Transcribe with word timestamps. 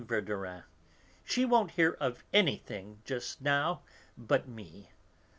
Verdurin, 0.03 0.63
she 1.23 1.45
won't 1.45 1.69
hear 1.77 1.91
of 1.99 2.23
anything 2.33 3.03
just 3.05 3.39
now 3.39 3.83
but 4.17 4.47
me. 4.47 4.89